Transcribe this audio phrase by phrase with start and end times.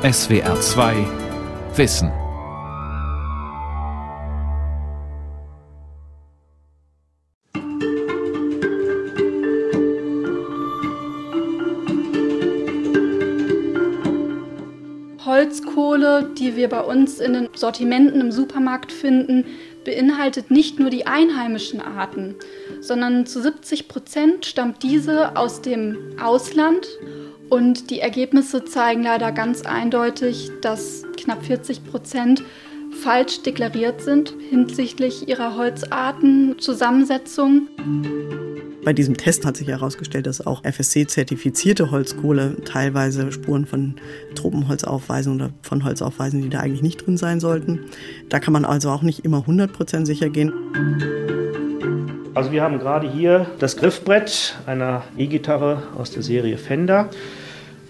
[0.00, 0.94] SWR 2
[1.74, 2.12] Wissen.
[15.26, 19.46] Holzkohle, die wir bei uns in den Sortimenten im Supermarkt finden,
[19.84, 22.36] beinhaltet nicht nur die einheimischen Arten,
[22.80, 26.86] sondern zu 70 Prozent stammt diese aus dem Ausland.
[27.50, 32.42] Und die Ergebnisse zeigen leider ganz eindeutig, dass knapp 40 Prozent
[33.02, 37.68] falsch deklariert sind hinsichtlich ihrer Holzartenzusammensetzung.
[38.84, 43.96] Bei diesem Test hat sich herausgestellt, dass auch FSC-zertifizierte Holzkohle teilweise Spuren von
[44.34, 47.80] Tropenholz aufweisen oder von Holz aufweisen, die da eigentlich nicht drin sein sollten.
[48.28, 50.52] Da kann man also auch nicht immer 100% sicher gehen.
[52.38, 57.10] Also wir haben gerade hier das Griffbrett einer E-Gitarre aus der Serie Fender,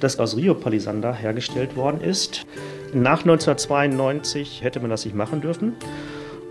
[0.01, 2.47] das aus Rio Palisander hergestellt worden ist.
[2.95, 5.75] Nach 1992 hätte man das nicht machen dürfen.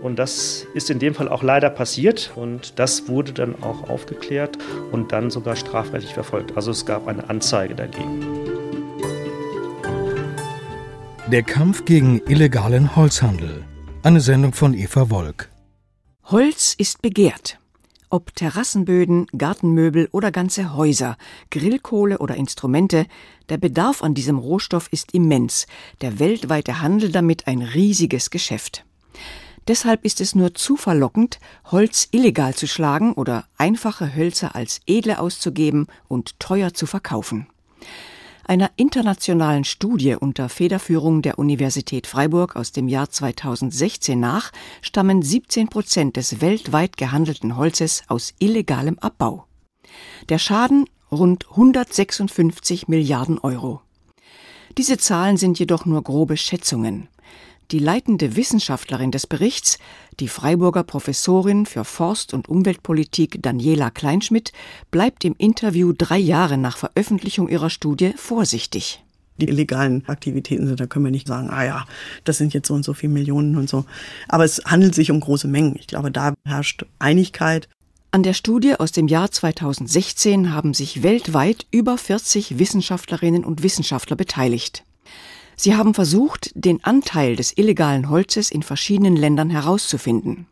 [0.00, 4.58] Und das ist in dem Fall auch leider passiert und das wurde dann auch aufgeklärt
[4.92, 6.52] und dann sogar strafrechtlich verfolgt.
[6.54, 8.24] Also es gab eine Anzeige dagegen.
[11.26, 13.64] Der Kampf gegen illegalen Holzhandel.
[14.04, 15.48] Eine Sendung von Eva Wolk.
[16.26, 17.58] Holz ist begehrt.
[18.10, 21.18] Ob Terrassenböden, Gartenmöbel oder ganze Häuser,
[21.50, 23.06] Grillkohle oder Instrumente,
[23.50, 25.66] der Bedarf an diesem Rohstoff ist immens,
[26.00, 28.86] der weltweite Handel damit ein riesiges Geschäft.
[29.66, 35.18] Deshalb ist es nur zu verlockend, Holz illegal zu schlagen oder einfache Hölzer als edle
[35.18, 37.46] auszugeben und teuer zu verkaufen.
[38.48, 45.68] Einer internationalen Studie unter Federführung der Universität Freiburg aus dem Jahr 2016 nach stammen 17
[45.68, 49.44] Prozent des weltweit gehandelten Holzes aus illegalem Abbau.
[50.30, 53.82] Der Schaden rund 156 Milliarden Euro.
[54.78, 57.08] Diese Zahlen sind jedoch nur grobe Schätzungen.
[57.70, 59.78] Die leitende Wissenschaftlerin des Berichts,
[60.20, 64.52] die Freiburger Professorin für Forst- und Umweltpolitik Daniela Kleinschmidt,
[64.90, 69.04] bleibt im Interview drei Jahre nach Veröffentlichung ihrer Studie vorsichtig.
[69.36, 71.84] Die illegalen Aktivitäten sind, da können wir nicht sagen, ah ja,
[72.24, 73.84] das sind jetzt so und so viele Millionen und so.
[74.28, 75.76] Aber es handelt sich um große Mengen.
[75.78, 77.68] Ich glaube, da herrscht Einigkeit.
[78.12, 84.16] An der Studie aus dem Jahr 2016 haben sich weltweit über 40 Wissenschaftlerinnen und Wissenschaftler
[84.16, 84.84] beteiligt.
[85.60, 90.46] Sie haben versucht, den Anteil des illegalen Holzes in verschiedenen Ländern herauszufinden.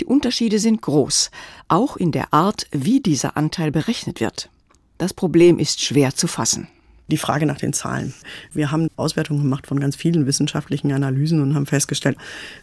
[0.00, 1.30] Die Unterschiede sind groß,
[1.68, 4.50] auch in der Art, wie dieser Anteil berechnet wird.
[4.98, 6.66] Das Problem ist schwer zu fassen
[7.08, 8.14] die Frage nach den Zahlen.
[8.52, 12.16] Wir haben Auswertungen gemacht von ganz vielen wissenschaftlichen Analysen und haben festgestellt,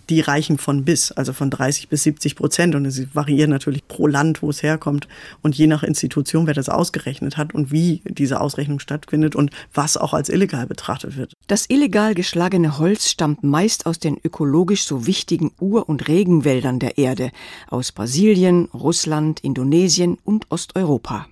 [0.09, 2.75] die reichen von bis, also von 30 bis 70 Prozent.
[2.75, 5.07] Und es variiert natürlich pro Land, wo es herkommt
[5.41, 9.97] und je nach Institution, wer das ausgerechnet hat und wie diese Ausrechnung stattfindet und was
[9.97, 11.34] auch als illegal betrachtet wird.
[11.47, 16.97] Das illegal geschlagene Holz stammt meist aus den ökologisch so wichtigen Ur- und Regenwäldern der
[16.97, 17.31] Erde,
[17.69, 21.28] aus Brasilien, Russland, Indonesien und Osteuropa.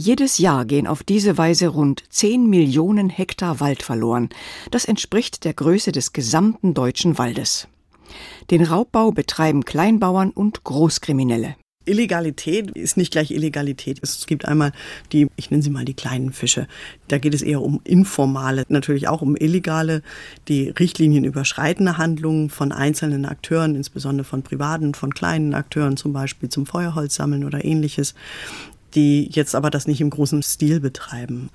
[0.00, 4.28] Jedes Jahr gehen auf diese Weise rund 10 Millionen Hektar Wald verloren.
[4.70, 7.66] Das entspricht der Größe des gesamten deutschen Waldes.
[8.52, 11.56] Den Raubbau betreiben Kleinbauern und Großkriminelle.
[11.84, 13.98] Illegalität ist nicht gleich Illegalität.
[14.00, 14.70] Es gibt einmal
[15.10, 16.68] die, ich nenne sie mal die kleinen Fische.
[17.08, 20.02] Da geht es eher um informale, natürlich auch um illegale,
[20.46, 26.50] die Richtlinien überschreitende Handlungen von einzelnen Akteuren, insbesondere von privaten, von kleinen Akteuren, zum Beispiel
[26.50, 28.14] zum Feuerholz sammeln oder ähnliches
[28.94, 31.50] die jetzt aber das nicht im großen Stil betreiben.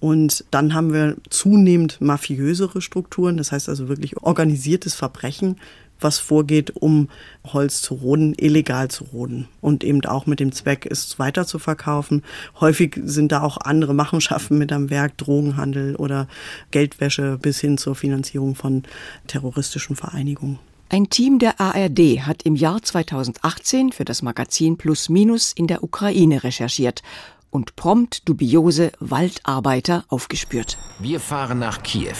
[0.00, 5.56] Und dann haben wir zunehmend mafiösere Strukturen, das heißt also wirklich organisiertes Verbrechen,
[6.00, 7.08] was vorgeht, um
[7.44, 11.60] Holz zu roden, illegal zu roden und eben auch mit dem Zweck, es weiter zu
[11.60, 12.22] verkaufen.
[12.60, 16.26] Häufig sind da auch andere Machenschaften mit am Werk, Drogenhandel oder
[16.70, 18.82] Geldwäsche bis hin zur Finanzierung von
[19.28, 20.58] terroristischen Vereinigungen.
[20.94, 25.82] Ein Team der ARD hat im Jahr 2018 für das Magazin Plus Minus in der
[25.82, 27.00] Ukraine recherchiert
[27.48, 30.76] und prompt dubiose Waldarbeiter aufgespürt.
[30.98, 32.18] Wir fahren nach Kiew.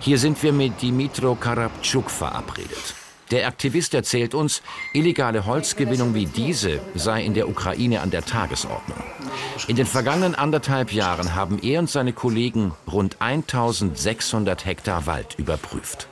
[0.00, 2.96] Hier sind wir mit Dimitro Karabtschuk verabredet.
[3.30, 4.60] Der Aktivist erzählt uns,
[4.92, 8.98] illegale Holzgewinnung wie diese sei in der Ukraine an der Tagesordnung.
[9.68, 16.08] In den vergangenen anderthalb Jahren haben er und seine Kollegen rund 1600 Hektar Wald überprüft.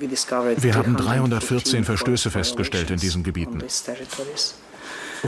[0.00, 3.62] Wir haben 314 Verstöße festgestellt in diesen Gebieten.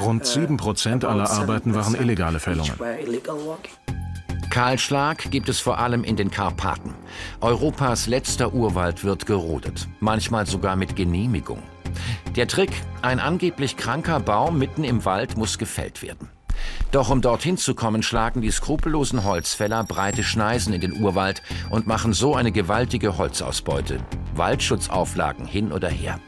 [0.01, 2.75] Rund 7 Prozent aller Arbeiten waren illegale Fällungen.
[4.51, 6.95] Kahlschlag gibt es vor allem in den Karpaten.
[7.41, 11.63] Europas letzter Urwald wird gerodet, manchmal sogar mit Genehmigung.
[12.37, 16.29] Der Trick, ein angeblich kranker Baum mitten im Wald muss gefällt werden.
[16.91, 21.87] Doch um dorthin zu kommen, schlagen die skrupellosen Holzfäller breite Schneisen in den Urwald und
[21.87, 23.99] machen so eine gewaltige Holzausbeute.
[24.35, 26.21] Waldschutzauflagen hin oder her.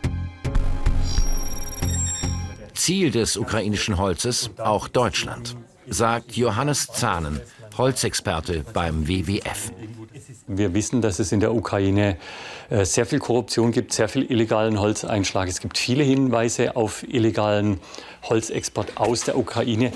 [2.74, 5.56] Ziel des ukrainischen Holzes auch Deutschland,
[5.86, 7.40] sagt Johannes Zahnen,
[7.76, 9.72] Holzexperte beim WWF.
[10.58, 12.16] Wir wissen, dass es in der Ukraine
[12.70, 15.48] äh, sehr viel Korruption gibt, sehr viel illegalen Holzeinschlag.
[15.48, 17.78] Es gibt viele Hinweise auf illegalen
[18.22, 19.92] Holzexport aus der Ukraine.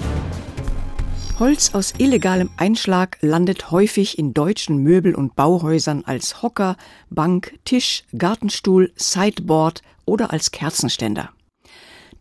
[1.38, 6.76] Holz aus illegalem Einschlag landet häufig in deutschen Möbel- und Bauhäusern als Hocker,
[7.10, 11.30] Bank, Tisch, Gartenstuhl, Sideboard oder als Kerzenständer.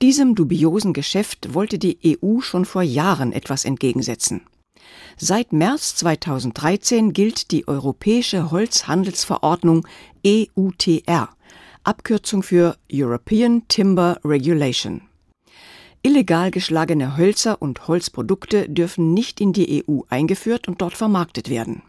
[0.02, 4.42] Diesem dubiosen Geschäft wollte die EU schon vor Jahren etwas entgegensetzen.
[5.18, 9.88] Seit März 2013 gilt die Europäische Holzhandelsverordnung
[10.26, 11.30] EUTR,
[11.84, 15.02] Abkürzung für European Timber Regulation.
[16.02, 21.82] Illegal geschlagene Hölzer und Holzprodukte dürfen nicht in die EU eingeführt und dort vermarktet werden.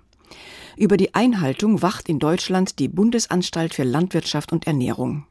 [0.77, 5.27] Über die Einhaltung wacht in Deutschland die Bundesanstalt für Landwirtschaft und Ernährung.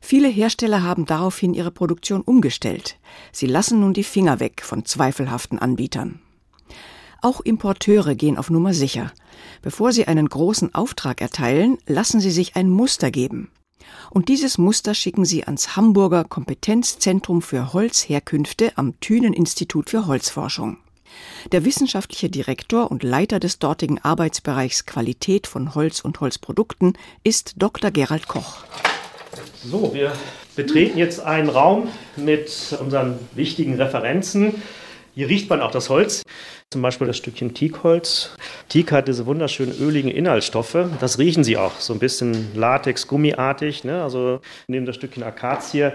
[0.00, 2.98] Viele Hersteller haben daraufhin ihre Produktion umgestellt.
[3.32, 6.20] Sie lassen nun die Finger weg von zweifelhaften Anbietern.
[7.26, 9.10] Auch Importeure gehen auf Nummer sicher.
[9.60, 13.50] Bevor sie einen großen Auftrag erteilen, lassen sie sich ein Muster geben.
[14.10, 20.76] Und dieses Muster schicken sie ans Hamburger Kompetenzzentrum für Holzherkünfte am Thünen-Institut für Holzforschung.
[21.50, 27.90] Der wissenschaftliche Direktor und Leiter des dortigen Arbeitsbereichs Qualität von Holz und Holzprodukten ist Dr.
[27.90, 28.58] Gerald Koch.
[29.64, 30.12] So, wir
[30.54, 34.62] betreten jetzt einen Raum mit unseren wichtigen Referenzen.
[35.16, 36.22] Hier riecht man auch das Holz.
[36.70, 38.36] Zum Beispiel das Stückchen Teakholz.
[38.68, 40.76] Teak hat diese wunderschönen öligen Inhaltsstoffe.
[41.00, 41.80] Das riechen sie auch.
[41.80, 43.82] So ein bisschen Latex, gummiartig.
[43.84, 44.02] Ne?
[44.02, 45.92] Also neben das Stückchen Akazie,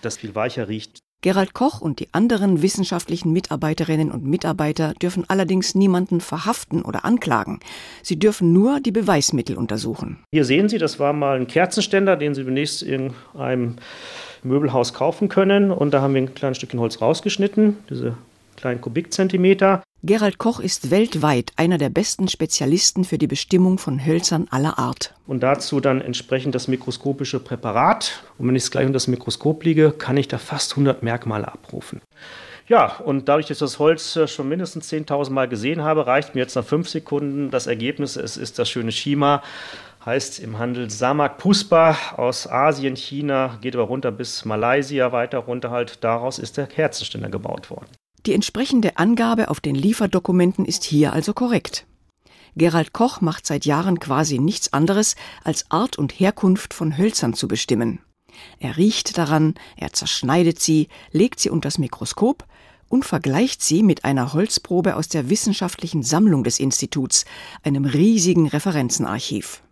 [0.00, 1.00] das viel weicher riecht.
[1.20, 7.60] Gerald Koch und die anderen wissenschaftlichen Mitarbeiterinnen und Mitarbeiter dürfen allerdings niemanden verhaften oder anklagen.
[8.02, 10.24] Sie dürfen nur die Beweismittel untersuchen.
[10.32, 13.76] Hier sehen Sie, das war mal ein Kerzenständer, den Sie demnächst in einem
[14.42, 15.70] Möbelhaus kaufen können.
[15.70, 18.16] Und da haben wir ein kleines Stückchen Holz rausgeschnitten, diese
[18.62, 19.82] kleinen Kubikzentimeter.
[20.04, 25.14] Gerald Koch ist weltweit einer der besten Spezialisten für die Bestimmung von Hölzern aller Art.
[25.26, 28.24] Und dazu dann entsprechend das mikroskopische Präparat.
[28.38, 31.46] Und wenn ich es gleich unter das Mikroskop liege, kann ich da fast 100 Merkmale
[31.46, 32.00] abrufen.
[32.68, 36.34] Ja, und dadurch, dass ich das Holz äh, schon mindestens 10.000 Mal gesehen habe, reicht
[36.34, 38.16] mir jetzt nach fünf Sekunden das Ergebnis.
[38.16, 39.42] Es ist das schöne Shima
[40.04, 45.70] heißt im Handel Samak Puspa aus Asien, China, geht aber runter bis Malaysia, weiter runter
[45.70, 46.02] halt.
[46.02, 47.86] Daraus ist der Kerzenständer gebaut worden.
[48.26, 51.86] Die entsprechende Angabe auf den Lieferdokumenten ist hier also korrekt.
[52.54, 57.48] Gerald Koch macht seit Jahren quasi nichts anderes, als Art und Herkunft von Hölzern zu
[57.48, 58.00] bestimmen.
[58.58, 62.46] Er riecht daran, er zerschneidet sie, legt sie unter das Mikroskop
[62.88, 67.24] und vergleicht sie mit einer Holzprobe aus der wissenschaftlichen Sammlung des Instituts,
[67.62, 69.62] einem riesigen Referenzenarchiv.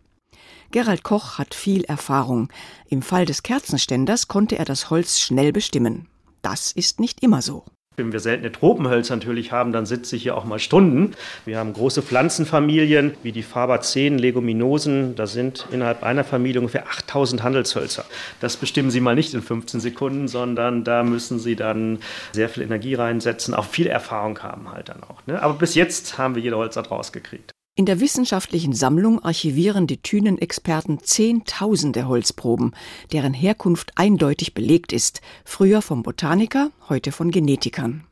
[0.71, 2.49] Gerald Koch hat viel Erfahrung.
[2.89, 6.09] Im Fall des Kerzenständers konnte er das Holz schnell bestimmen.
[6.43, 7.65] Das ist nicht immer so.
[8.01, 11.13] Wenn wir seltene Tropenhölzer natürlich haben, dann sitze ich hier auch mal Stunden.
[11.45, 15.15] Wir haben große Pflanzenfamilien wie die Fabaceen, Leguminosen.
[15.15, 18.05] Da sind innerhalb einer Familie ungefähr 8000 Handelshölzer.
[18.41, 21.99] Das bestimmen Sie mal nicht in 15 Sekunden, sondern da müssen Sie dann
[22.33, 25.27] sehr viel Energie reinsetzen, auch viel Erfahrung haben halt dann auch.
[25.27, 25.43] Ne?
[25.43, 27.53] Aber bis jetzt haben wir jede Holzart rausgekriegt.
[27.81, 32.75] In der wissenschaftlichen Sammlung archivieren die Thünen-Experten Zehntausende Holzproben,
[33.11, 38.05] deren Herkunft eindeutig belegt ist, früher vom Botaniker, heute von Genetikern.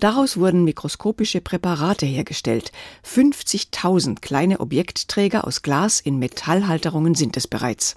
[0.00, 2.72] Daraus wurden mikroskopische Präparate hergestellt.
[3.06, 7.94] 50.000 kleine Objektträger aus Glas in Metallhalterungen sind es bereits.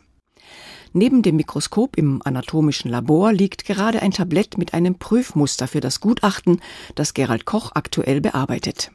[0.91, 6.01] Neben dem Mikroskop im anatomischen Labor liegt gerade ein Tablett mit einem Prüfmuster für das
[6.01, 6.61] Gutachten,
[6.93, 8.91] das Gerald Koch aktuell bearbeitet.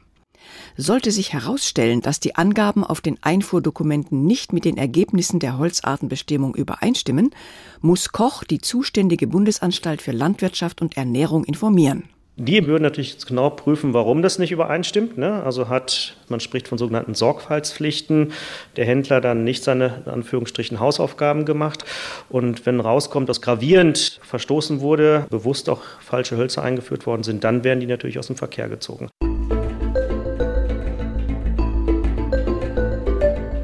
[0.77, 6.55] Sollte sich herausstellen, dass die Angaben auf den Einfuhrdokumenten nicht mit den Ergebnissen der Holzartenbestimmung
[6.55, 7.31] übereinstimmen,
[7.81, 12.03] muss Koch die zuständige Bundesanstalt für Landwirtschaft und Ernährung informieren.
[12.41, 15.17] Die würden natürlich genau prüfen, warum das nicht übereinstimmt.
[15.17, 15.43] Ne?
[15.43, 18.31] Also hat, man spricht von sogenannten Sorgfaltspflichten,
[18.77, 21.83] der Händler dann nicht seine Anführungsstrichen Hausaufgaben gemacht.
[22.29, 27.65] Und wenn rauskommt, dass gravierend verstoßen wurde, bewusst auch falsche Hölzer eingeführt worden sind, dann
[27.65, 29.09] werden die natürlich aus dem Verkehr gezogen.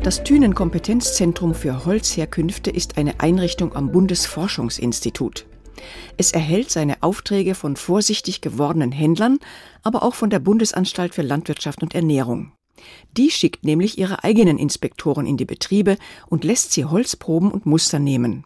[0.06, 5.48] Das Thünen Kompetenzzentrum für Holzherkünfte ist eine Einrichtung am Bundesforschungsinstitut.
[6.16, 9.40] Es erhält seine Aufträge von vorsichtig gewordenen Händlern,
[9.82, 12.52] aber auch von der Bundesanstalt für Landwirtschaft und Ernährung.
[13.18, 15.98] Die schickt nämlich ihre eigenen Inspektoren in die Betriebe
[16.28, 18.46] und lässt sie Holzproben und Muster nehmen.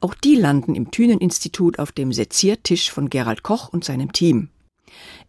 [0.00, 4.48] Auch die landen im Thünen-Institut auf dem Seziertisch von Gerald Koch und seinem Team.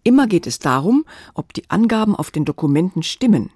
[0.03, 3.51] Immer geht es darum, ob die Angaben auf den Dokumenten stimmen.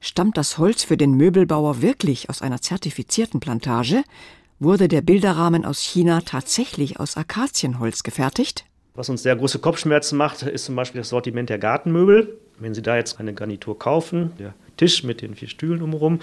[0.00, 4.04] Stammt das Holz für den Möbelbauer wirklich aus einer zertifizierten Plantage?
[4.60, 8.64] Wurde der Bilderrahmen aus China tatsächlich aus Akazienholz gefertigt?
[8.94, 12.36] Was uns sehr große Kopfschmerzen macht, ist zum Beispiel das Sortiment der Gartenmöbel.
[12.58, 16.20] Wenn Sie da jetzt eine Garnitur kaufen, der Tisch mit den vier Stühlen umherum,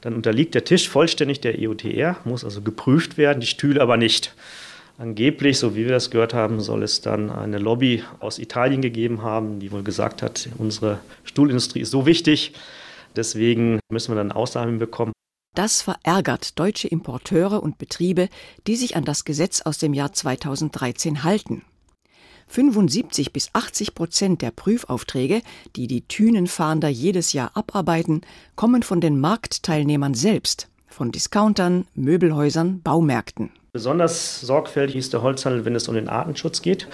[0.00, 4.34] dann unterliegt der Tisch vollständig der EUTR, muss also geprüft werden, die Stühle aber nicht.
[4.98, 9.22] Angeblich, so wie wir das gehört haben, soll es dann eine Lobby aus Italien gegeben
[9.22, 12.54] haben, die wohl gesagt hat, unsere Stuhlindustrie ist so wichtig,
[13.16, 15.12] deswegen müssen wir dann Ausnahmen bekommen.
[15.54, 18.28] Das verärgert deutsche Importeure und Betriebe,
[18.66, 21.62] die sich an das Gesetz aus dem Jahr 2013 halten.
[22.48, 25.42] 75 bis 80 Prozent der Prüfaufträge,
[25.74, 28.20] die die Thünenfahnder jedes Jahr abarbeiten,
[28.54, 33.50] kommen von den Marktteilnehmern selbst, von Discountern, Möbelhäusern, Baumärkten.
[33.76, 36.88] Besonders sorgfältig ist der Holzhandel, wenn es um den Artenschutz geht.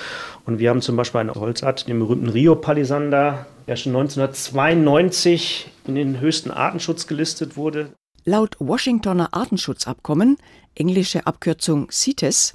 [0.47, 5.95] Und wir haben zum Beispiel eine Holzart, den berühmten Rio Palisander, der schon 1992 in
[5.95, 7.93] den höchsten Artenschutz gelistet wurde.
[8.25, 10.39] Laut Washingtoner Artenschutzabkommen,
[10.75, 12.55] englische Abkürzung CITES,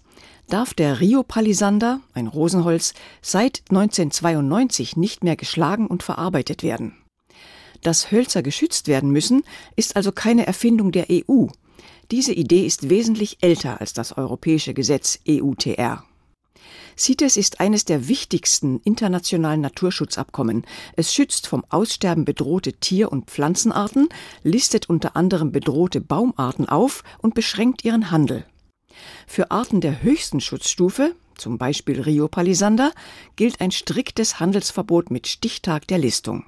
[0.50, 6.98] darf der Rio Palisander, ein Rosenholz, seit 1992 nicht mehr geschlagen und verarbeitet werden.
[7.82, 9.44] Dass Hölzer geschützt werden müssen,
[9.78, 11.48] ist also keine Erfindung der EU,
[12.12, 16.04] diese Idee ist wesentlich älter als das europäische Gesetz EUTR.
[16.98, 20.66] CITES ist eines der wichtigsten internationalen Naturschutzabkommen.
[20.96, 24.10] Es schützt vom Aussterben bedrohte Tier- und Pflanzenarten,
[24.44, 28.46] listet unter anderem bedrohte Baumarten auf und beschränkt ihren Handel.
[29.28, 32.92] Für Arten der höchsten Schutzstufe, zum Beispiel Rio Palisander,
[33.36, 36.46] gilt ein striktes Handelsverbot mit Stichtag der Listung.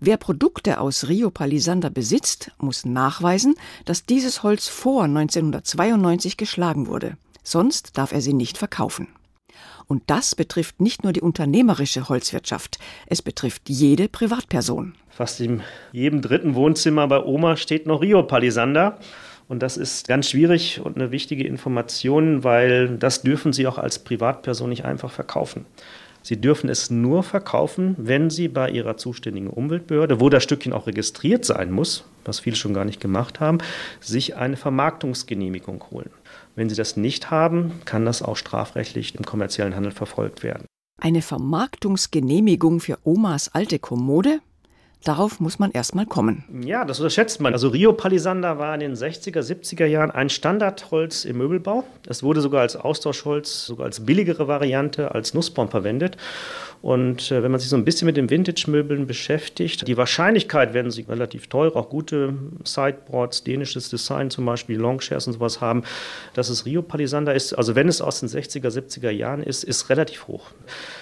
[0.00, 7.16] Wer Produkte aus Rio Palisander besitzt, muss nachweisen, dass dieses Holz vor 1992 geschlagen wurde.
[7.42, 9.08] Sonst darf er sie nicht verkaufen.
[9.88, 14.94] Und das betrifft nicht nur die unternehmerische Holzwirtschaft, es betrifft jede Privatperson.
[15.08, 18.98] Fast in jedem dritten Wohnzimmer bei Oma steht noch Rio Palisander.
[19.48, 23.98] Und das ist ganz schwierig und eine wichtige Information, weil das dürfen Sie auch als
[23.98, 25.64] Privatperson nicht einfach verkaufen.
[26.28, 30.86] Sie dürfen es nur verkaufen, wenn Sie bei Ihrer zuständigen Umweltbehörde, wo das Stückchen auch
[30.86, 33.60] registriert sein muss, was viele schon gar nicht gemacht haben,
[33.98, 36.10] sich eine Vermarktungsgenehmigung holen.
[36.54, 40.66] Wenn Sie das nicht haben, kann das auch strafrechtlich im kommerziellen Handel verfolgt werden.
[41.00, 44.40] Eine Vermarktungsgenehmigung für Omas alte Kommode?
[45.04, 46.44] Darauf muss man erstmal kommen.
[46.64, 47.52] Ja, das unterschätzt man.
[47.52, 51.84] Also Rio Palisander war in den 60er, 70er Jahren ein Standardholz im Möbelbau.
[52.06, 56.16] Es wurde sogar als Austauschholz, sogar als billigere Variante, als Nussbaum verwendet.
[56.80, 60.90] Und äh, wenn man sich so ein bisschen mit den Vintage-Möbeln beschäftigt, die Wahrscheinlichkeit, wenn
[60.90, 65.82] sie relativ teuer, auch gute Sideboards, dänisches Design zum Beispiel, Longchairs und sowas haben,
[66.34, 69.90] dass es Rio Palisander ist, also wenn es aus den 60er, 70er Jahren ist, ist
[69.90, 70.50] relativ hoch.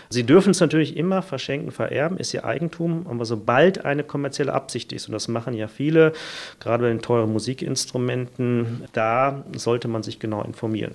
[0.09, 4.93] Sie dürfen es natürlich immer verschenken, vererben, ist ihr Eigentum, aber sobald eine kommerzielle Absicht
[4.93, 6.13] ist, und das machen ja viele,
[6.61, 10.95] gerade bei den teuren Musikinstrumenten, da sollte man sich genau informieren.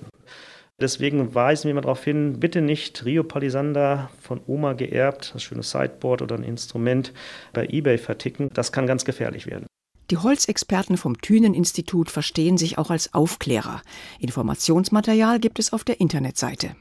[0.80, 5.62] Deswegen weisen wir mal darauf hin, bitte nicht Rio Palisander von Oma geerbt, das schöne
[5.62, 7.12] Sideboard oder ein Instrument
[7.52, 8.48] bei eBay verticken.
[8.52, 9.66] Das kann ganz gefährlich werden.
[10.10, 13.80] Die Holzexperten vom Thünen-Institut verstehen sich auch als Aufklärer.
[14.18, 16.74] Informationsmaterial gibt es auf der Internetseite.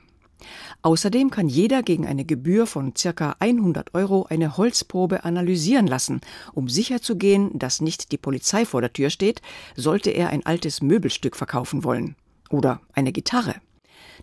[0.84, 3.36] Außerdem kann jeder gegen eine Gebühr von ca.
[3.40, 6.22] 100 Euro eine Holzprobe analysieren lassen,
[6.54, 9.42] um sicherzugehen, dass nicht die Polizei vor der Tür steht,
[9.76, 12.16] sollte er ein altes Möbelstück verkaufen wollen.
[12.50, 13.56] Oder eine Gitarre.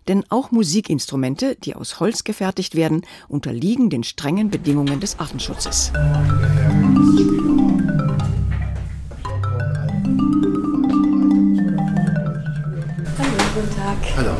[0.09, 5.93] Denn auch Musikinstrumente, die aus Holz gefertigt werden, unterliegen den strengen Bedingungen des Artenschutzes.
[13.61, 13.97] Guten Tag.
[14.17, 14.31] Hallo,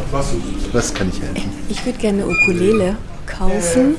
[0.73, 1.51] was kann ich helfen?
[1.69, 2.97] Ich würde gerne eine Ukulele
[3.29, 3.97] kaufen,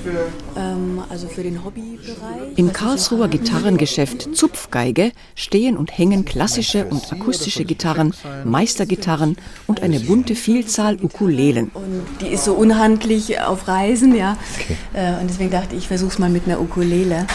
[0.58, 2.58] ähm, also für den Hobbybereich.
[2.58, 10.36] Im Karlsruher Gitarrengeschäft Zupfgeige stehen und hängen klassische und akustische Gitarren, Meistergitarren und eine bunte
[10.36, 11.72] Vielzahl Ukulelen.
[11.74, 14.38] Und die ist so unhandlich auf Reisen, ja.
[14.60, 14.76] Okay.
[14.94, 17.28] Äh, und deswegen dachte ich, ich versuche es mal mit einer Ukulele.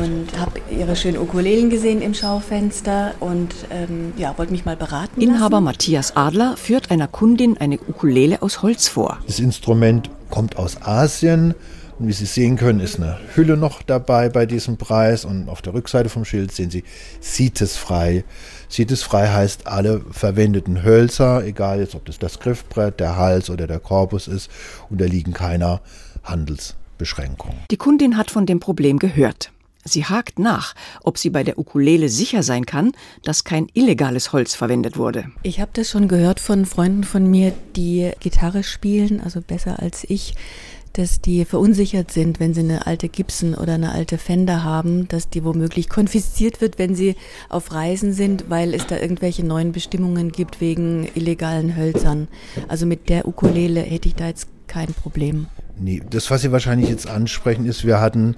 [0.00, 5.20] Und habe ihre schönen Ukulelen gesehen im Schaufenster und ähm, ja, wollte mich mal beraten.
[5.20, 5.64] Inhaber lassen.
[5.64, 9.18] Matthias Adler führt einer Kundin eine Ukulele aus Holz vor.
[9.26, 11.54] Das Instrument kommt aus Asien.
[11.98, 15.24] Und wie Sie sehen können, ist eine Hülle noch dabei bei diesem Preis.
[15.24, 16.84] Und auf der Rückseite vom Schild sehen Sie
[17.22, 18.24] CITES-frei.
[18.70, 23.80] CITES-frei heißt, alle verwendeten Hölzer, egal jetzt ob das das Griffbrett, der Hals oder der
[23.80, 24.50] Korpus ist,
[24.90, 25.80] unterliegen keiner
[26.22, 27.54] Handelsbeschränkung.
[27.70, 29.50] Die Kundin hat von dem Problem gehört.
[29.86, 34.54] Sie hakt nach, ob sie bei der Ukulele sicher sein kann, dass kein illegales Holz
[34.54, 35.26] verwendet wurde.
[35.42, 40.04] Ich habe das schon gehört von Freunden von mir, die Gitarre spielen, also besser als
[40.08, 40.34] ich,
[40.96, 45.28] dass die verunsichert sind, wenn sie eine alte Gibson oder eine alte Fender haben, dass
[45.28, 47.16] die womöglich konfisziert wird, wenn sie
[47.50, 52.28] auf Reisen sind, weil es da irgendwelche neuen Bestimmungen gibt wegen illegalen Hölzern.
[52.68, 55.46] Also mit der Ukulele hätte ich da jetzt kein Problem.
[55.78, 58.36] Nee, das, was Sie wahrscheinlich jetzt ansprechen, ist, wir hatten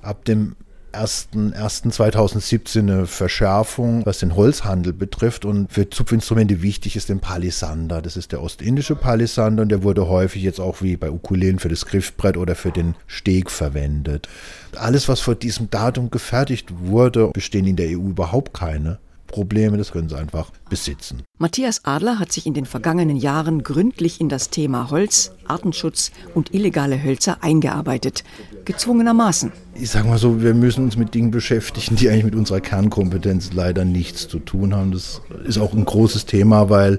[0.00, 0.56] ab dem
[0.92, 5.44] 1.1.2017 eine Verschärfung, was den Holzhandel betrifft.
[5.44, 8.02] Und für Zupfinstrumente wichtig ist der Palisander.
[8.02, 11.68] Das ist der ostindische Palisander und der wurde häufig jetzt auch wie bei Ukulelen für
[11.68, 14.28] das Griffbrett oder für den Steg verwendet.
[14.76, 19.92] Alles, was vor diesem Datum gefertigt wurde, bestehen in der EU überhaupt keine Probleme, das
[19.92, 21.22] können sie einfach besitzen.
[21.38, 26.52] Matthias Adler hat sich in den vergangenen Jahren gründlich in das Thema Holz, Artenschutz und
[26.52, 28.24] illegale Hölzer eingearbeitet.
[28.64, 29.52] Gezwungenermaßen.
[29.74, 33.52] Ich sage mal so, wir müssen uns mit Dingen beschäftigen, die eigentlich mit unserer Kernkompetenz
[33.52, 34.90] leider nichts zu tun haben.
[34.90, 36.98] Das ist auch ein großes Thema, weil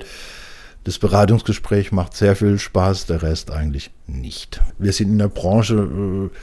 [0.85, 4.61] das Beratungsgespräch macht sehr viel Spaß, der Rest eigentlich nicht.
[4.77, 6.29] Wir sind in der Branche.
[6.31, 6.37] Äh,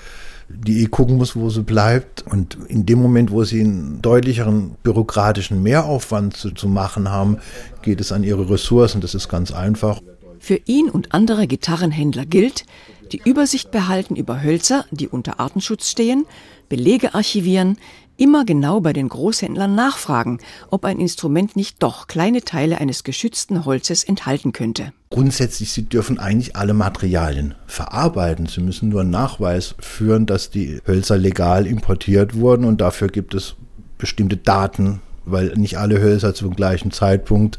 [0.48, 2.24] die eh gucken muss, wo sie bleibt.
[2.26, 7.38] Und in dem Moment, wo sie einen deutlicheren bürokratischen Mehraufwand zu, zu machen haben,
[7.82, 9.00] geht es an ihre Ressourcen.
[9.00, 10.00] Das ist ganz einfach.
[10.38, 12.64] Für ihn und andere Gitarrenhändler gilt,
[13.12, 16.26] die Übersicht behalten über Hölzer, die unter Artenschutz stehen,
[16.68, 17.78] Belege archivieren,
[18.16, 20.38] immer genau bei den Großhändlern nachfragen,
[20.70, 24.92] ob ein Instrument nicht doch kleine Teile eines geschützten Holzes enthalten könnte.
[25.08, 28.46] Grundsätzlich, Sie dürfen eigentlich alle Materialien verarbeiten.
[28.46, 33.34] Sie müssen nur einen Nachweis führen, dass die Hölzer legal importiert wurden und dafür gibt
[33.34, 33.54] es
[33.98, 37.58] bestimmte Daten, weil nicht alle Hölzer zum gleichen Zeitpunkt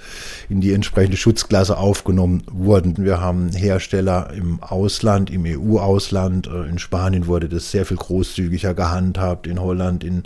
[0.49, 2.95] in die entsprechende Schutzklasse aufgenommen wurden.
[2.97, 8.73] Wir haben Hersteller im Ausland, im EU-Ausland, äh, in Spanien wurde das sehr viel großzügiger
[8.73, 10.23] gehandhabt, in Holland, in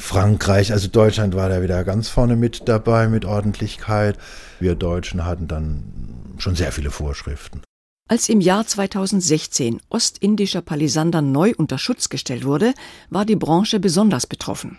[0.00, 4.16] Frankreich, also Deutschland war da wieder ganz vorne mit dabei mit Ordentlichkeit.
[4.58, 5.82] Wir Deutschen hatten dann
[6.40, 7.62] schon sehr viele Vorschriften.
[8.08, 12.74] Als im Jahr 2016 ostindischer Palisander neu unter Schutz gestellt wurde,
[13.08, 14.78] war die Branche besonders betroffen.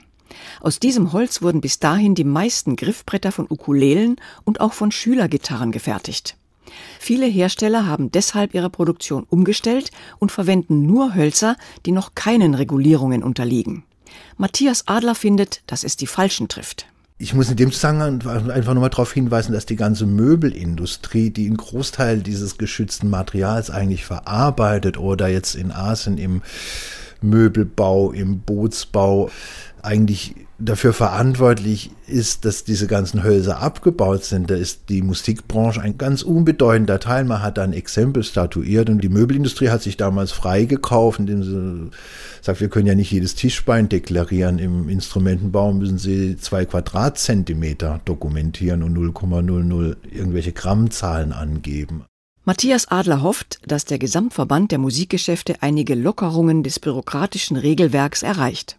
[0.59, 5.71] Aus diesem Holz wurden bis dahin die meisten Griffbretter von Ukulelen und auch von Schülergitarren
[5.71, 6.35] gefertigt.
[6.99, 13.23] Viele Hersteller haben deshalb ihre Produktion umgestellt und verwenden nur Hölzer, die noch keinen Regulierungen
[13.23, 13.83] unterliegen.
[14.37, 16.85] Matthias Adler findet, dass es die Falschen trifft.
[17.21, 21.57] Ich muss in dem Zusammenhang einfach nochmal darauf hinweisen, dass die ganze Möbelindustrie, die einen
[21.57, 26.41] Großteil dieses geschützten Materials eigentlich verarbeitet oder jetzt in Asien im
[27.21, 29.29] Möbelbau, im Bootsbau
[29.83, 34.49] eigentlich dafür verantwortlich ist, dass diese ganzen Hölzer abgebaut sind.
[34.49, 37.25] Da ist die Musikbranche ein ganz unbedeutender Teil.
[37.25, 41.91] Man hat da ein Exempel statuiert und die Möbelindustrie hat sich damals freigekauft, indem sie
[42.41, 44.59] sagt, wir können ja nicht jedes Tischbein deklarieren.
[44.59, 52.05] Im Instrumentenbau müssen sie zwei Quadratzentimeter dokumentieren und 0,00 irgendwelche Grammzahlen angeben.
[52.43, 58.77] Matthias Adler hofft, dass der Gesamtverband der Musikgeschäfte einige Lockerungen des bürokratischen Regelwerks erreicht.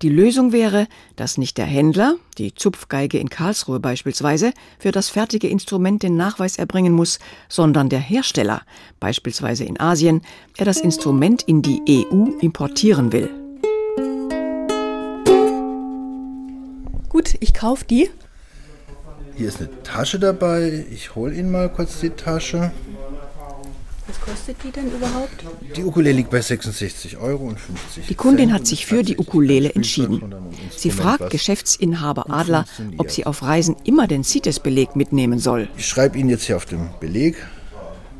[0.00, 5.48] Die Lösung wäre, dass nicht der Händler, die Zupfgeige in Karlsruhe beispielsweise, für das fertige
[5.48, 8.62] Instrument den Nachweis erbringen muss, sondern der Hersteller,
[9.00, 10.22] beispielsweise in Asien,
[10.56, 13.28] er das Instrument in die EU importieren will.
[17.08, 18.08] Gut, ich kaufe die.
[19.34, 20.86] Hier ist eine Tasche dabei.
[20.92, 22.70] Ich hole Ihnen mal kurz die Tasche.
[24.08, 25.44] Was kostet die denn überhaupt?
[25.76, 29.74] Die Ukulele liegt bei 66 Euro und 50 Die Kundin hat sich für die Ukulele
[29.74, 30.34] entschieden.
[30.74, 32.64] Sie fragt Geschäftsinhaber Adler,
[32.96, 35.68] ob sie auf Reisen immer den CITES-Beleg mitnehmen soll.
[35.76, 37.36] Ich schreibe Ihnen jetzt hier auf dem Beleg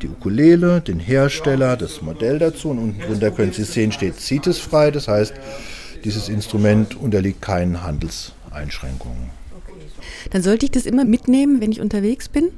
[0.03, 4.59] die Ukulele, den Hersteller, das Modell dazu und unten drunter können Sie sehen, steht CITES
[4.59, 4.90] frei.
[4.90, 5.33] Das heißt,
[6.05, 9.31] dieses Instrument unterliegt keinen Handelseinschränkungen.
[10.31, 12.51] Dann sollte ich das immer mitnehmen, wenn ich unterwegs bin?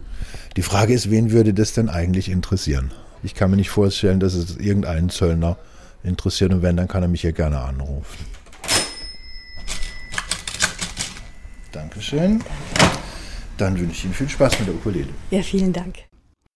[0.56, 2.90] Die Frage ist, wen würde das denn eigentlich interessieren?
[3.22, 5.56] Ich kann mir nicht vorstellen, dass es irgendeinen Zöllner
[6.02, 8.24] interessiert und wenn, dann kann er mich hier gerne anrufen.
[11.72, 12.42] Dankeschön.
[13.58, 15.08] Dann wünsche ich Ihnen viel Spaß mit der Ukulele.
[15.30, 15.98] Ja, vielen Dank.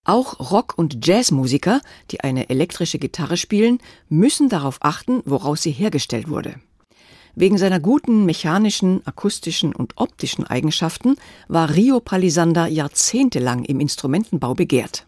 [0.04, 6.28] Auch Rock- und Jazzmusiker, die eine elektrische Gitarre spielen, müssen darauf achten, woraus sie hergestellt
[6.28, 6.56] wurde.
[7.34, 11.16] Wegen seiner guten mechanischen, akustischen und optischen Eigenschaften
[11.48, 15.06] war Rio Palisander jahrzehntelang im Instrumentenbau begehrt.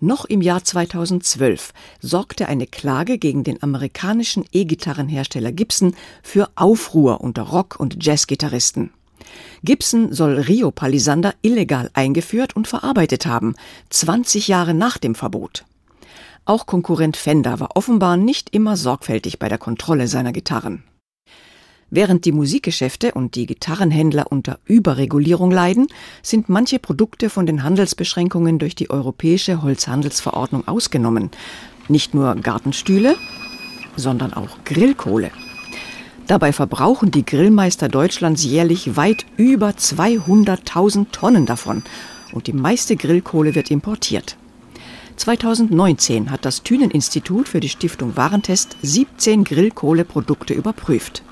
[0.00, 7.42] Noch im Jahr 2012 sorgte eine Klage gegen den amerikanischen E-Gitarrenhersteller Gibson für Aufruhr unter
[7.42, 8.90] Rock- und Jazzgitarristen.
[9.62, 13.54] Gibson soll Rio Palisander illegal eingeführt und verarbeitet haben,
[13.90, 15.64] 20 Jahre nach dem Verbot.
[16.44, 20.84] Auch Konkurrent Fender war offenbar nicht immer sorgfältig bei der Kontrolle seiner Gitarren.
[21.94, 25.86] Während die Musikgeschäfte und die Gitarrenhändler unter Überregulierung leiden,
[26.24, 31.30] sind manche Produkte von den Handelsbeschränkungen durch die Europäische Holzhandelsverordnung ausgenommen.
[31.86, 33.14] Nicht nur Gartenstühle,
[33.94, 35.30] sondern auch Grillkohle.
[36.26, 41.84] Dabei verbrauchen die Grillmeister Deutschlands jährlich weit über 200.000 Tonnen davon
[42.32, 44.36] und die meiste Grillkohle wird importiert.
[45.14, 51.22] 2019 hat das Thünen-Institut für die Stiftung Warentest 17 Grillkohleprodukte überprüft.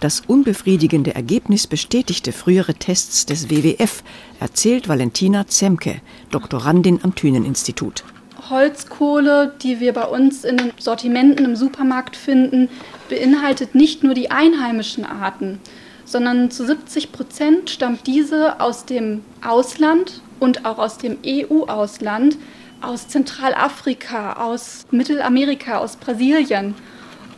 [0.00, 4.02] Das unbefriedigende Ergebnis bestätigte frühere Tests des WWF,
[4.40, 8.04] erzählt Valentina Zemke, Doktorandin am Thünen-Institut.
[8.50, 12.68] Holzkohle, die wir bei uns in den Sortimenten im Supermarkt finden,
[13.08, 15.60] beinhaltet nicht nur die einheimischen Arten,
[16.04, 22.36] sondern zu 70 Prozent stammt diese aus dem Ausland und auch aus dem EU-Ausland,
[22.82, 26.74] aus Zentralafrika, aus Mittelamerika, aus Brasilien.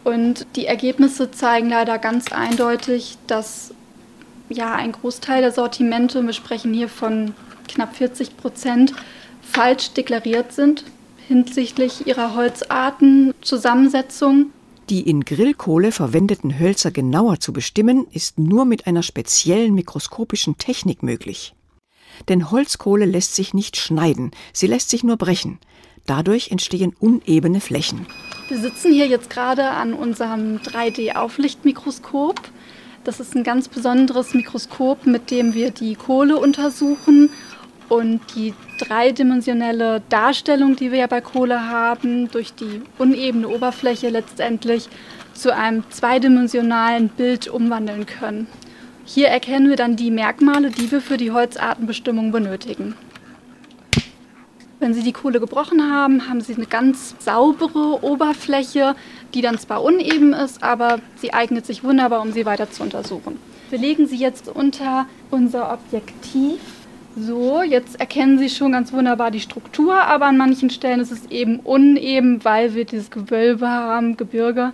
[0.07, 3.75] Und die Ergebnisse zeigen leider ganz eindeutig, dass
[4.49, 7.35] ja ein Großteil der Sortimente, wir sprechen hier von
[7.66, 8.92] knapp 40 Prozent,
[9.42, 10.85] falsch deklariert sind
[11.27, 14.53] hinsichtlich ihrer Holzarten, Zusammensetzung.
[14.90, 21.03] Die in Grillkohle verwendeten Hölzer genauer zu bestimmen, ist nur mit einer speziellen mikroskopischen Technik
[21.03, 21.53] möglich.
[22.29, 25.59] Denn Holzkohle lässt sich nicht schneiden, sie lässt sich nur brechen.
[26.07, 28.07] Dadurch entstehen unebene Flächen.
[28.49, 32.40] Wir sitzen hier jetzt gerade an unserem 3D-Auflichtmikroskop.
[33.03, 37.31] Das ist ein ganz besonderes Mikroskop, mit dem wir die Kohle untersuchen
[37.88, 44.88] und die dreidimensionelle Darstellung, die wir ja bei Kohle haben, durch die unebene Oberfläche letztendlich
[45.35, 48.47] zu einem zweidimensionalen Bild umwandeln können.
[49.05, 52.95] Hier erkennen wir dann die Merkmale, die wir für die Holzartenbestimmung benötigen.
[54.79, 58.95] Wenn Sie die Kohle gebrochen haben, haben Sie eine ganz saubere Oberfläche,
[59.33, 63.39] die dann zwar uneben ist, aber sie eignet sich wunderbar, um sie weiter zu untersuchen.
[63.71, 66.61] Wir legen sie jetzt unter unser Objektiv.
[67.19, 71.25] So, jetzt erkennen Sie schon ganz wunderbar die Struktur, aber an manchen Stellen ist es
[71.31, 74.73] eben uneben, weil wir dieses Gewölbe haben, Gebirge.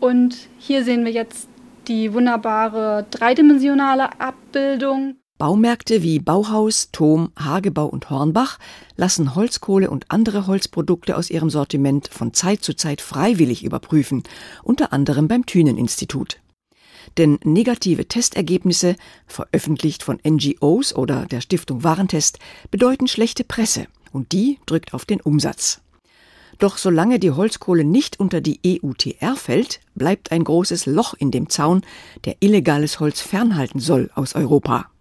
[0.00, 1.48] Und hier sehen wir jetzt
[1.88, 5.16] die wunderbare dreidimensionale Abbildung.
[5.42, 8.60] Baumärkte wie Bauhaus, Thom, Hagebau und Hornbach
[8.96, 14.22] lassen Holzkohle und andere Holzprodukte aus ihrem Sortiment von Zeit zu Zeit freiwillig überprüfen,
[14.62, 16.38] unter anderem beim Thünen-Institut.
[17.18, 18.94] Denn negative Testergebnisse,
[19.26, 22.38] veröffentlicht von NGOs oder der Stiftung Warentest,
[22.70, 25.80] bedeuten schlechte Presse und die drückt auf den Umsatz.
[26.60, 31.48] Doch solange die Holzkohle nicht unter die EUTR fällt, bleibt ein großes Loch in dem
[31.48, 31.82] Zaun,
[32.26, 34.91] der illegales Holz fernhalten soll aus Europa.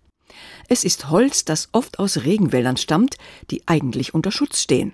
[0.67, 3.17] Es ist Holz, das oft aus Regenwäldern stammt,
[3.49, 4.93] die eigentlich unter Schutz stehen.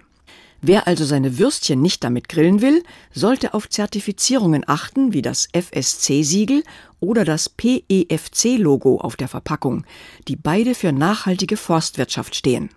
[0.62, 2.84] Wer also seine Würstchen nicht damit grillen will,
[3.14, 6.64] sollte auf Zertifizierungen achten, wie das FSC-Siegel
[7.00, 9.86] oder das PEFC-Logo auf der Verpackung,
[10.28, 12.70] die beide für nachhaltige Forstwirtschaft stehen.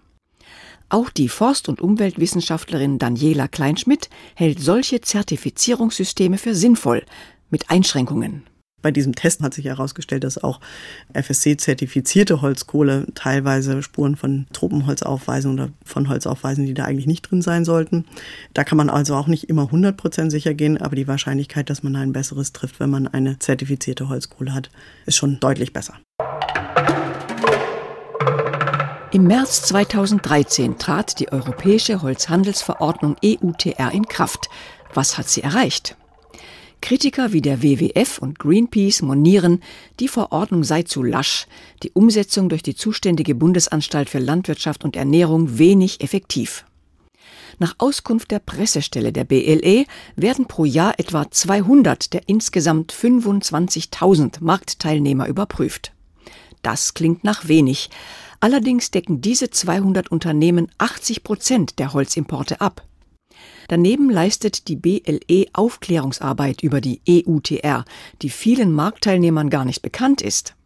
[0.90, 7.04] Auch die Forst- und Umweltwissenschaftlerin Daniela Kleinschmidt hält solche Zertifizierungssysteme für sinnvoll,
[7.48, 8.44] mit Einschränkungen.
[8.82, 10.60] Bei diesem Test hat sich herausgestellt, dass auch
[11.12, 17.30] FSC-zertifizierte Holzkohle teilweise Spuren von Tropenholz aufweisen oder von Holz aufweisen, die da eigentlich nicht
[17.30, 18.04] drin sein sollten.
[18.54, 21.96] Da kann man also auch nicht immer 100% sicher gehen, aber die Wahrscheinlichkeit, dass man
[21.96, 24.70] ein besseres trifft, wenn man eine zertifizierte Holzkohle hat,
[25.06, 25.94] ist schon deutlich besser.
[29.12, 34.48] Im März 2013 trat die Europäische Holzhandelsverordnung EUTR in Kraft.
[34.94, 35.96] Was hat sie erreicht?
[36.80, 39.62] Kritiker wie der WWF und Greenpeace monieren,
[39.98, 41.46] die Verordnung sei zu lasch,
[41.82, 46.64] die Umsetzung durch die zuständige Bundesanstalt für Landwirtschaft und Ernährung wenig effektiv.
[47.58, 49.84] Nach Auskunft der Pressestelle der BLE
[50.16, 55.92] werden pro Jahr etwa 200 der insgesamt 25.000 Marktteilnehmer überprüft.
[56.62, 57.90] Das klingt nach wenig.
[58.40, 62.86] Allerdings decken diese 200 Unternehmen 80 Prozent der Holzimporte ab.
[63.70, 67.84] Daneben leistet die BLE Aufklärungsarbeit über die EUTR,
[68.20, 70.56] die vielen Marktteilnehmern gar nicht bekannt ist.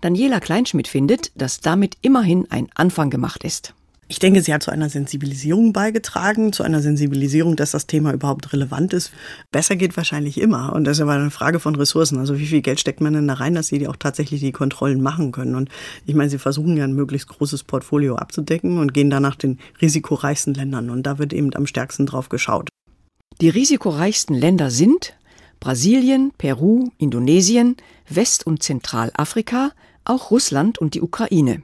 [0.00, 3.74] Daniela Kleinschmidt findet, dass damit immerhin ein Anfang gemacht ist.
[4.08, 8.52] Ich denke, sie hat zu einer Sensibilisierung beigetragen, zu einer Sensibilisierung, dass das Thema überhaupt
[8.52, 9.10] relevant ist.
[9.50, 10.72] Besser geht wahrscheinlich immer.
[10.74, 12.18] Und das ist aber eine Frage von Ressourcen.
[12.18, 15.02] Also wie viel Geld steckt man denn da rein, dass sie auch tatsächlich die Kontrollen
[15.02, 15.56] machen können?
[15.56, 15.70] Und
[16.06, 19.58] ich meine, sie versuchen ja ein möglichst großes Portfolio abzudecken und gehen dann nach den
[19.82, 20.88] risikoreichsten Ländern.
[20.90, 22.68] Und da wird eben am stärksten drauf geschaut.
[23.40, 25.14] Die risikoreichsten Länder sind
[25.58, 27.76] Brasilien, Peru, Indonesien,
[28.08, 29.72] West- und Zentralafrika,
[30.04, 31.62] auch Russland und die Ukraine.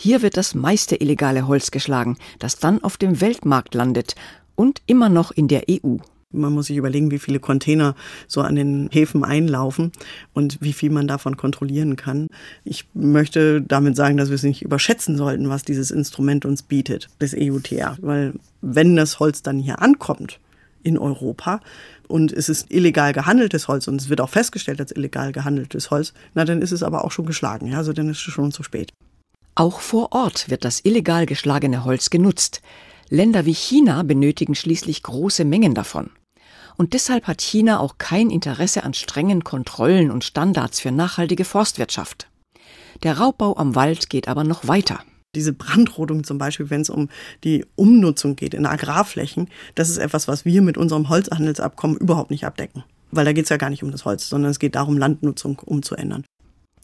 [0.00, 4.14] Hier wird das meiste illegale Holz geschlagen, das dann auf dem Weltmarkt landet
[4.54, 5.96] und immer noch in der EU.
[6.30, 7.96] Man muss sich überlegen, wie viele Container
[8.28, 9.90] so an den Häfen einlaufen
[10.34, 12.28] und wie viel man davon kontrollieren kann.
[12.62, 17.08] Ich möchte damit sagen, dass wir es nicht überschätzen sollten, was dieses Instrument uns bietet,
[17.18, 17.96] das EUTR.
[18.00, 20.38] Weil wenn das Holz dann hier ankommt,
[20.84, 21.58] in Europa
[22.06, 26.12] und es ist illegal gehandeltes Holz und es wird auch festgestellt als illegal gehandeltes Holz,
[26.34, 28.62] na dann ist es aber auch schon geschlagen, ja, also dann ist es schon zu
[28.62, 28.92] spät.
[29.58, 32.62] Auch vor Ort wird das illegal geschlagene Holz genutzt.
[33.08, 36.10] Länder wie China benötigen schließlich große Mengen davon.
[36.76, 42.28] Und deshalb hat China auch kein Interesse an strengen Kontrollen und Standards für nachhaltige Forstwirtschaft.
[43.02, 45.00] Der Raubbau am Wald geht aber noch weiter.
[45.34, 47.08] Diese Brandrodung zum Beispiel, wenn es um
[47.42, 52.46] die Umnutzung geht in Agrarflächen, das ist etwas, was wir mit unserem Holzhandelsabkommen überhaupt nicht
[52.46, 52.84] abdecken.
[53.10, 55.58] Weil da geht es ja gar nicht um das Holz, sondern es geht darum, Landnutzung
[55.58, 56.22] umzuändern.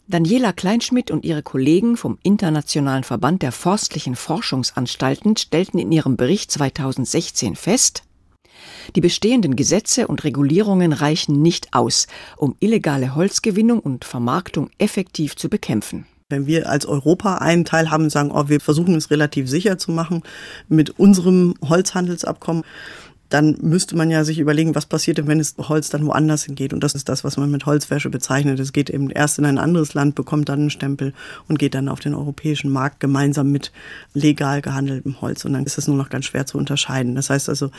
[0.07, 6.51] Daniela Kleinschmidt und ihre Kollegen vom Internationalen Verband der Forstlichen Forschungsanstalten stellten in ihrem Bericht
[6.51, 8.03] 2016 fest,
[8.95, 15.49] die bestehenden Gesetze und Regulierungen reichen nicht aus, um illegale Holzgewinnung und Vermarktung effektiv zu
[15.49, 16.05] bekämpfen.
[16.29, 19.77] Wenn wir als Europa einen Teil haben und sagen, oh, wir versuchen es relativ sicher
[19.77, 20.23] zu machen
[20.67, 22.63] mit unserem Holzhandelsabkommen,
[23.29, 26.73] dann müsste man ja sich überlegen, was passiert denn, wenn es Holz dann woanders hingeht.
[26.73, 28.59] Und das ist das, was man mit Holzwäsche bezeichnet.
[28.59, 31.13] Es geht eben erst in ein anderes Land, bekommt dann einen Stempel
[31.47, 33.71] und geht dann auf den europäischen Markt gemeinsam mit
[34.13, 35.43] legal gehandeltem Holz.
[35.43, 37.15] Und dann ist es nur noch ganz schwer zu unterscheiden.
[37.15, 37.71] Das heißt also,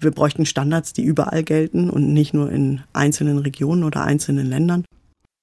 [0.00, 4.84] wir bräuchten Standards, die überall gelten und nicht nur in einzelnen Regionen oder einzelnen Ländern.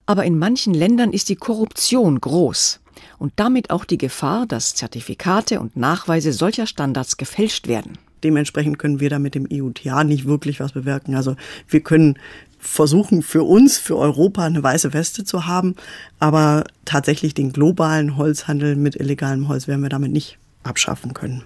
[0.06, 2.82] Aber in manchen Ländern ist die Korruption groß
[3.20, 7.98] und damit auch die Gefahr, dass Zertifikate und Nachweise solcher Standards gefälscht werden.
[8.24, 11.16] Dementsprechend können wir da mit dem EUTA nicht wirklich was bewirken.
[11.16, 11.36] Also
[11.68, 12.18] wir können
[12.60, 15.76] versuchen für uns, für Europa eine weiße Weste zu haben,
[16.20, 21.44] aber tatsächlich den globalen Holzhandel mit illegalem Holz werden wir damit nicht abschaffen können.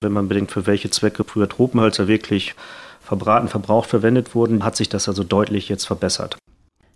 [0.00, 2.54] Wenn man bedenkt, für welche Zwecke früher Tropenhölzer wirklich
[3.00, 6.36] verbraten, verbraucht verwendet wurden, hat sich das also deutlich jetzt verbessert.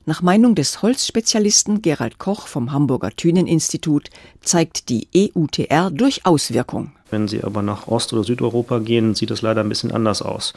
[0.06, 4.08] Nach Meinung des Holzspezialisten Gerald Koch vom Hamburger Thüneninstitut
[4.40, 6.92] zeigt die EUTR durchaus Wirkung.
[7.10, 10.54] Wenn Sie aber nach Ost- oder Südeuropa gehen, sieht das leider ein bisschen anders aus.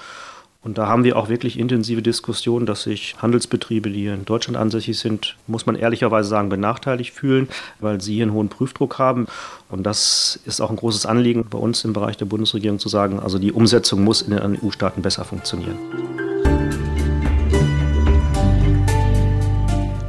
[0.61, 4.97] Und da haben wir auch wirklich intensive Diskussionen, dass sich Handelsbetriebe, die in Deutschland ansässig
[4.97, 7.49] sind, muss man ehrlicherweise sagen, benachteiligt fühlen,
[7.81, 9.27] weil sie hier einen hohen Prüfdruck haben.
[9.69, 13.19] Und das ist auch ein großes Anliegen bei uns im Bereich der Bundesregierung zu sagen,
[13.19, 15.77] also die Umsetzung muss in den EU-Staaten besser funktionieren.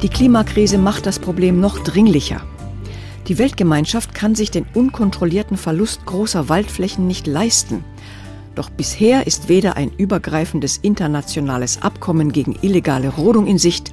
[0.05, 2.45] Die Klimakrise macht das Problem noch dringlicher.
[3.27, 7.83] Die Weltgemeinschaft kann sich den unkontrollierten Verlust großer Waldflächen nicht leisten.
[8.53, 13.91] Doch bisher ist weder ein übergreifendes internationales Abkommen gegen illegale Rodung in Sicht,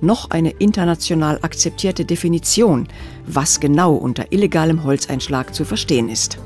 [0.00, 2.88] noch eine international akzeptierte Definition,
[3.28, 6.38] was genau unter illegalem Holzeinschlag zu verstehen ist.